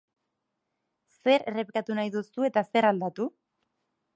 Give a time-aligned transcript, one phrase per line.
[1.17, 3.29] Zer errepikatu nahi duzue eta zer aldatu?